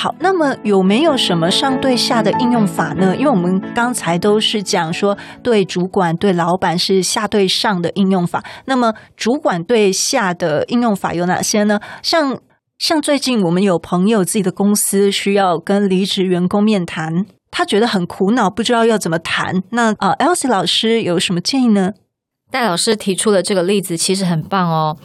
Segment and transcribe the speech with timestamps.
[0.00, 3.16] 好，那么有没有什么上对下的应用法呢？
[3.16, 11.80] 因为我们刚才都是讲说对主管、对老板是下对上的应用法，那么主管对下的应用法有哪些呢？
[12.00, 12.38] 像
[12.78, 19.64] 像最近我们有朋友自己的公司需要跟离职员工面谈，他觉得很苦恼，不知道要怎么谈。
[19.70, 21.94] 那啊，Elsie 老师有什么建议呢？
[22.50, 24.96] 戴老师提出的这个例子其实很棒哦。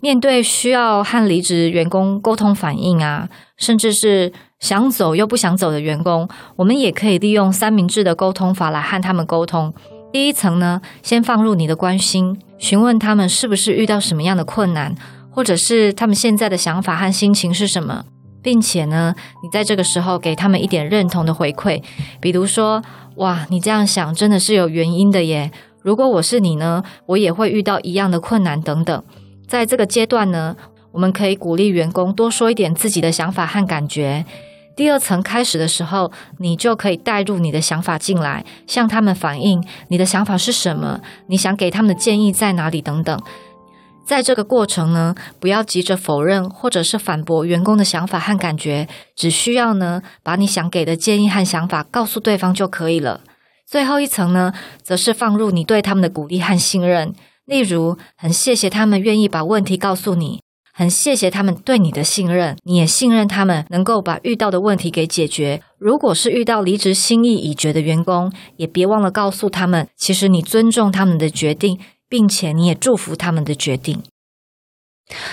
[0.00, 9.72] 面对需要和离职员工沟通反应啊，甚至是想走又不想走的员工，我们也可以利用三明治的沟通法来和他们沟通。
[10.12, 14.94] 第一层呢，先放入你的关心，询问他们是不是遇到什么样的困难，
[15.30, 18.04] 或者是他们现在的想法和心情是什么，
[18.42, 21.82] 并且呢，你在这个时候给他们一点认同的回馈，
[22.20, 22.82] 比如说，
[23.16, 25.50] 哇，你这样想真的是有原因的耶。
[25.82, 29.02] 如果我是你呢，我也会遇到一样的困难等等。
[29.48, 30.54] 在这个阶段呢，
[30.92, 34.24] 我们可以鼓励员工多说一点自己的想法和感觉。
[34.76, 43.20] 第二层开始的时候，你就可以带入你的想法进来，向他们反映你的想法是什么，你想给他们的建议在哪里等等。
[44.06, 53.20] 在这个过程呢，不要急着否认或者是反驳员工的想法和感觉，只需要呢，把你想给的建议和想法告诉对方就可以了。
[53.70, 57.14] 最后一层呢，则是放入你对他们的鼓励和信任。
[57.44, 60.40] 例如，很谢谢他们愿意把问题告诉你，
[60.72, 65.62] 很谢谢他们对你的信任，你也信任他们能够把遇到的问题给解决。
[65.78, 71.78] 如果是遇到离职心意已决的员工，也别忘了告诉他们，其实你尊重他们的决定，
[72.08, 74.02] 并且你也祝福他们的决定。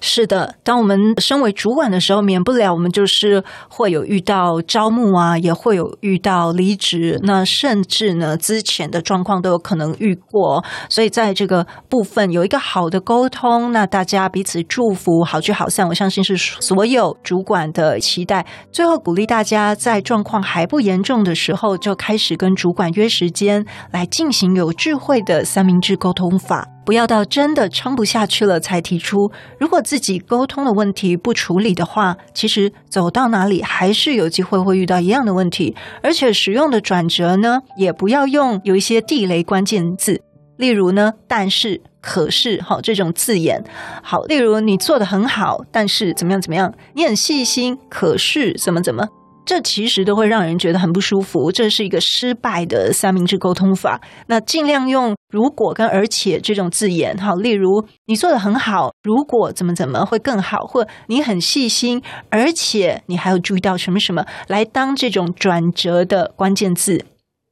[0.00, 10.64] 是的，当我们身为主管的时候，免不了我们就是会有遇到招募啊，也会有遇到离职，那甚至呢，之前的状况都有可能遇过。
[10.88, 15.86] 所以在这个部分有一个好的沟通，那大家彼此祝福，好聚好散。
[15.88, 18.46] 我相信是所有主管的期待。
[18.72, 26.77] 最后鼓励大家在状况还不严重的时候，就开始跟主管约时间来进行有智慧的三明治沟通法。
[26.88, 29.30] 不要到真的撑不下去了才提出。
[29.60, 35.76] 如果自己沟通的问题不处理的话，其实走到哪里还是有机会会遇到一样的问题。
[36.02, 40.22] 而且使用的转折呢，也不要用有一些地雷关键字，
[40.56, 43.62] 例如呢，但是、可是，好这种字眼。
[44.02, 49.06] 好，例如你做得很好，但是怎么样怎么样，你很细心，可是怎么怎么。
[49.48, 53.98] 这其实都会让人觉得很不舒服，这是一个失败的三明治沟通法。
[54.26, 67.06] 那尽量用“如果”跟“而且”这种字眼，哈，例如你做的很好，如果怎么怎么会更好，或你很细心，而且你还有注意到什么什么，来当这种转折的关键字。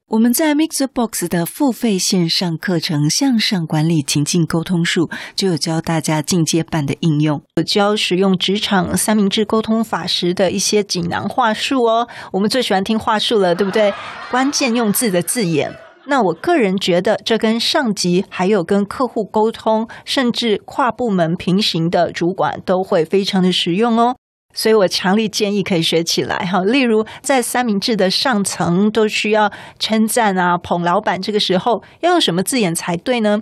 [0.08, 12.06] 我们在 Mixbox 的付费线上课程《向上管理情境沟通术》就有教大家进阶版的应用，有教使用职场三明治沟通法时的一些锦囊话术哦。
[12.32, 13.92] 我们最喜欢听话术了，对不对？
[14.30, 15.76] 关键用字的字眼。
[16.06, 24.14] 那我个人觉得，这跟上级还有跟客户沟通，甚至跨部门平行的主管都会非常的实用哦。
[24.56, 26.64] 所以我强烈建议可以学起来哈。
[26.64, 33.38] 例如，在三明治的上层都需要称赞啊、捧老板，这个时候要用什么字眼才对呢？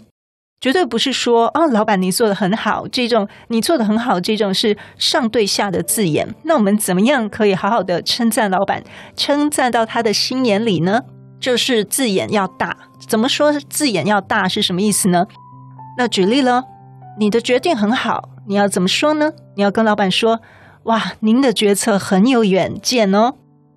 [0.60, 6.34] 绝对不是说啊、哦，老板你做得很好，这种你做得很好，这种是上对下的字眼。
[6.44, 8.82] 那我们怎么样可以好好的称赞老板，
[9.14, 11.00] 称赞到他的心眼里呢？
[11.38, 12.74] 就是字眼要大。
[13.06, 15.26] 怎么说字眼要大是什么意思呢？
[15.98, 16.64] 那举例了，
[17.20, 19.30] 你的决定很好，你要怎么说呢？
[19.56, 20.40] 你要跟老板说。
[20.84, 23.36] 哇，您的决策很有远见哦！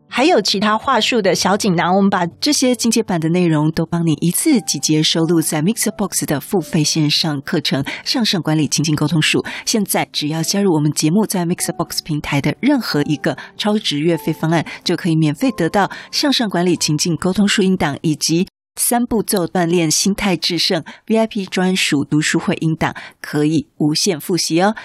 [0.10, 9.40] 还有其他话术的小锦囊，我们把这些进阶版的内容都帮你一次集结收录在 MixerBox 的付费线上课程《向上管理情境沟通术》。
[9.66, 24.76] 现在只要加入我们节目在 MixerBox 平台的任何一个超值月费方案，就可以免费得到《向上管理情境沟通术》音档以及三步骤锻炼心态制胜 VIP 专属读书会音档，可以无限复习哦。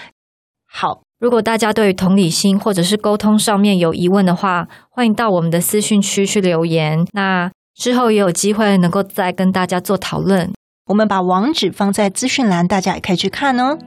[0.65, 1.03] 好。
[1.23, 7.07] 如果大家对于同理心或者是沟通上面有疑问的话，欢迎到我们的私讯区去留言。
[7.13, 10.51] 那之后也有机会能够再跟大家做讨论。
[10.87, 13.77] 我们把网址放在资讯栏，大家也可以去看哦。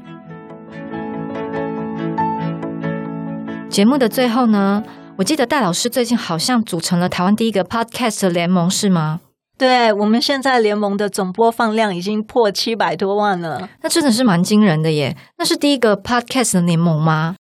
[3.68, 4.82] 节目的最后呢，
[5.18, 9.20] 我记得戴老师最近好像组成了台湾第一个 Podcast 联盟，是吗？
[9.58, 15.16] 对，我们现在联盟的总播放量已经破七百多万了，那真的是蛮惊人的耶！
[15.38, 17.36] 那是第一个 podcast 的联盟吗？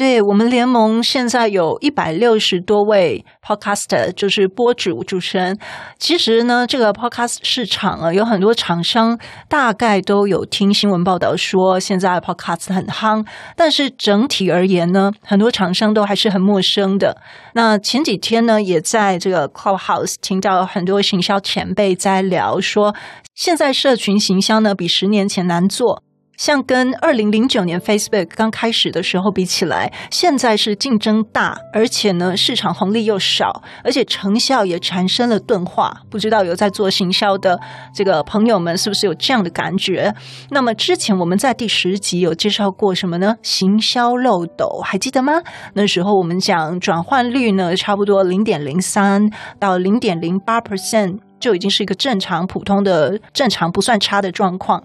[0.00, 5.58] 对，我们联盟现在有一百六十多位 podcaster，就是播主主持人。
[5.98, 13.26] 其实呢，这个 podcast 市场啊，有很多厂商大概都有听新闻报道说，现在 podcast 很夯。
[13.54, 17.18] 但是整体而言呢，很多厂商都还是很陌生的。
[17.52, 22.94] 那前几天呢，也在这个 Clubhouse 听到很多行销前辈在聊说，
[23.34, 26.02] 现在社群行销呢，比十年前难做。
[26.40, 35.94] 像跟二零零九年 Facebook 刚开始的时候比起来，现在是竞争大，而且呢市场红利又少，而且成效也产生了钝化。
[36.08, 37.60] 不知道有在做行销的
[37.94, 40.14] 这个朋友们是不是有这样的感觉？
[40.48, 43.36] 那么之前我们在第十集有介绍过什么呢？
[43.42, 45.42] 行销漏斗还记得吗？
[45.74, 54.82] 那时候我们讲转换率呢，差不多零点零三到零点零八 percent 就已经是一个正常、普通的、正常不算差的状况。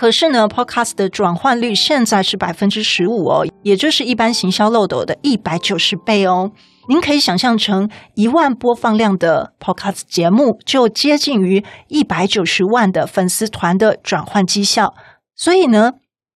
[0.00, 6.52] 可是呢，Podcast 的转换率现在是百分之十五哦，也就是一般行销漏斗的一百九十倍哦。
[6.88, 14.94] 您可以想象成一万播放量的 Podcast 节目，就接近于一百九十万的粉丝团的转换绩效。
[15.36, 15.92] 所以呢，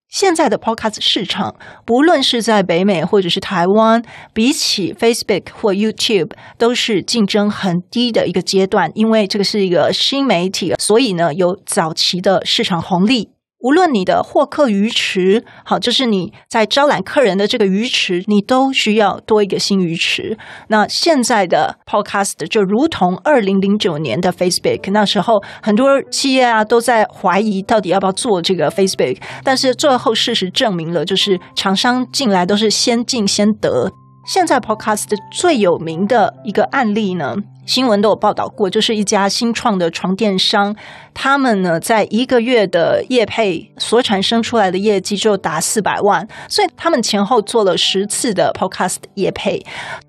[0.07, 1.55] 现在的 Podcast 市场，
[1.87, 6.29] 不论是在北美或者是台湾，比起 Facebook 或 YouTube，
[6.59, 8.91] 都是竞争很低的一个阶段。
[8.93, 13.34] 因为这个是一个新媒体，所以呢，有早期的市场红利。
[13.65, 20.37] 无论你的获客鱼池，好，就是你在招揽客人的这个鱼池，你都需要多一个新鱼池。
[20.67, 33.91] 那现在的 Podcast 就如同二零零九年的 Facebook，那时候很多企业啊都在怀疑到底要不要做这个 Facebook，但是最后事实证明了，就是厂商进来都是先进先得。
[34.25, 37.35] 现在 Podcast 最有名的一个案例呢，
[37.67, 40.75] 新闻都有报道过，就是一家新创的床垫商，
[41.13, 49.63] 他们呢在一个月的业配所产生出来的业绩就达四百万，所以他们前后做了十次的 Podcast 业配。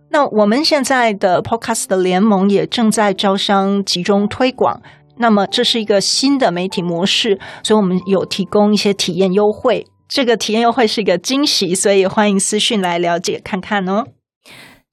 [0.09, 4.81] 那我们现在的 Podcast 联盟也正在招商集中推广，
[5.19, 14.05] 那么这是一个新的媒体模式，所以我们有提供一些体验优惠，这个体验又会是一个惊喜，所以欢迎私讯来了解看看哦。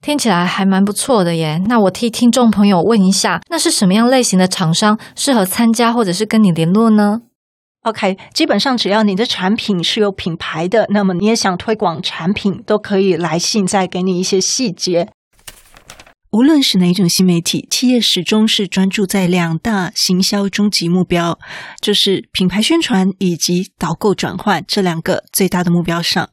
[0.00, 1.62] 听起来还蛮不错的耶。
[1.66, 7.22] 那我替听众朋友问一下，那是什么样类型的厂商适合参加或者是跟你联络呢
[7.84, 15.08] ？OK，基本上只要你的产品是有品牌的，那么你也想推广产品，都可以来信再给你一些细节。
[16.34, 21.38] 无论是哪一种新媒体，企业始终是专注在两大行销终极目标，
[21.80, 26.28] 就是品牌宣传以及导购转换这两个最大的目标上。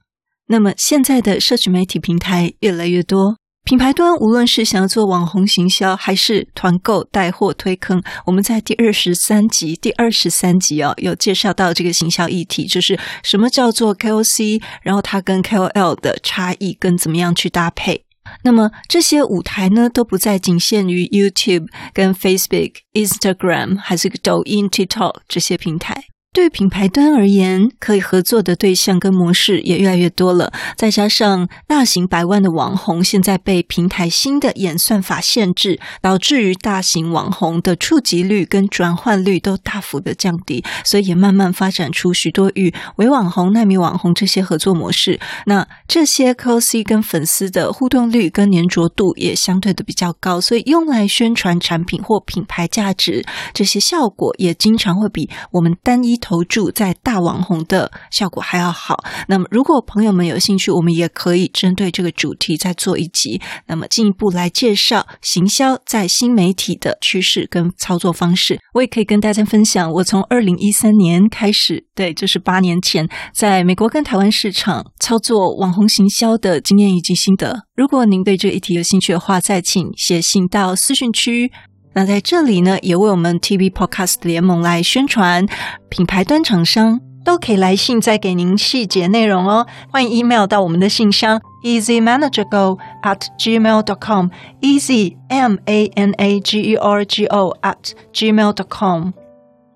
[0.47, 3.37] 那么现在的社群媒体平台越来越多。
[3.63, 18.05] 品牌端无论是想要做网红行销，还是团购带货推坑，我们在第二十三集第二十三集哦，有介绍到这个行销议题，就是什么叫做 KOC，然后它跟 KOL 的差异跟怎么样去搭配。
[18.43, 26.05] 那么这些舞台呢，都不再仅限于 YouTube、跟 Facebook、Instagram，还是抖音、TikTok 这些平台。
[26.33, 30.53] 对品牌端而言，可以合作的对象跟模式也越来越多了。
[30.77, 45.19] 再加上大型百万的网红现在被平台新的演算法限制，导致于大型网红的触及率跟转换率都大幅的降低，所以也慢慢发展出许多与微网红、纳米网红这些合作模式。
[45.47, 56.20] 那这些 KOC 跟粉丝的互动率跟粘着度也相对的比较高，所以用来宣传产品或品牌价值，这些效果也经常会比我们单一。
[56.21, 59.03] 投注在大网红的效果还要好。
[59.27, 63.41] 那么，如果朋友们有兴趣，我们也可以针对这个主题再做一集。
[63.67, 68.59] 那么，进一步来介绍行销在新媒体的趋势跟操作方式。
[68.73, 77.65] 我也可以跟大家分享，我从二零一三年开始，对，就是八年前，在美国跟台湾市场操作网红行销的经验以及心得。
[77.75, 81.51] 如果您对这一题有兴趣的话，再请写信到私讯区。
[81.93, 85.45] 那在这里呢，也为我们 TV Podcast 联盟来宣传，
[85.89, 89.67] 品牌端厂商都可以来信再给您细节内容哦。
[89.91, 97.25] 欢迎 email 到我们的信箱 easymanagergo at gmail dot com，easy m a n a g e r g
[97.25, 99.11] o at gmail dot com。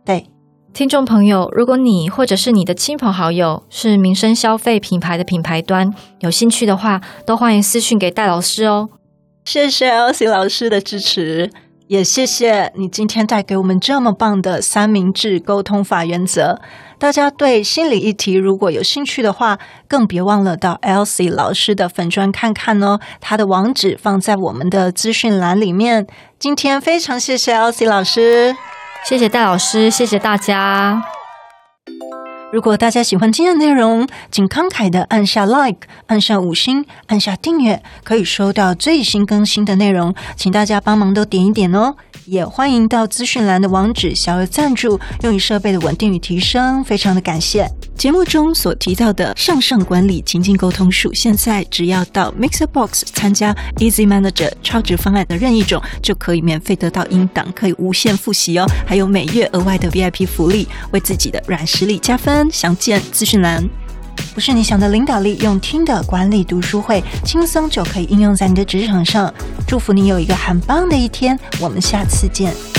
[0.05, 0.27] 对，
[0.74, 8.89] 听众朋友，如果你或者是你的亲朋好友是民生消费品牌的品牌端，有兴趣的话，都欢迎私讯给戴老师哦。
[9.43, 11.51] 谢谢 Elsie 老师的支持。
[11.88, 16.60] 也谢谢你今天带给我们这么棒的三明治沟通法原则。
[16.98, 23.00] 大家对心理议题如果有兴趣的话，更别忘了到 Elsie 老师的粉砖看看哦。
[23.22, 26.08] 他的网址放在我们的资讯栏里面。
[26.39, 28.56] 今天非常谢谢 Elsie 老师，
[29.06, 31.04] 谢谢戴老师，谢谢大家。
[32.55, 40.15] 如果大家喜欢今天的内容，请慷慨的按下 Like，按下五星，按下订阅，可以收到最新更新的内容。
[40.38, 47.67] 请大家帮忙都点一点哦，也欢迎到资讯栏的网址小额赞助，用于设备的稳定与提升，非常的感谢。
[47.96, 62.50] 节目中所提到的向上管理情境沟通术，现在只要到 Mixer Box 参加 Easy Manager 超值方案的任意种，就可以免费得到音档，可以无限复习哦，还有每月额外的 VIP 福利，为自己的软实力加分。
[62.51, 63.85] 详见资讯栏。
[64.36, 69.34] 不是你想的领导力，用听的管理读书会，轻松就可以应用在你的职场上。
[69.65, 72.75] 祝福你有一个很棒的一天，我们下次见。